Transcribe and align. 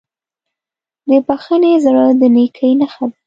د 1.07 1.09
بښنې 1.27 1.73
زړه 1.85 2.05
د 2.19 2.21
نیکۍ 2.35 2.71
نښه 2.79 3.05
ده. 3.09 3.17